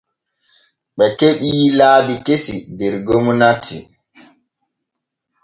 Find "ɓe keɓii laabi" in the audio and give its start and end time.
0.97-2.15